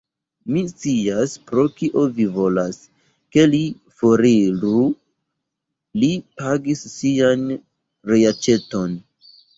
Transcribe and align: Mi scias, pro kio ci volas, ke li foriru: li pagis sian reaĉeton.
Mi 0.53 0.61
scias, 0.69 1.33
pro 1.49 1.65
kio 1.81 2.05
ci 2.15 2.25
volas, 2.37 2.79
ke 3.37 3.45
li 3.51 3.61
foriru: 3.99 4.81
li 6.05 6.11
pagis 6.43 6.83
sian 6.97 7.45
reaĉeton. 8.15 8.99